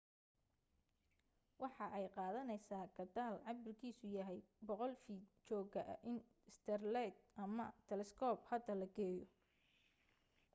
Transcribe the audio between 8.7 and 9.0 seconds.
la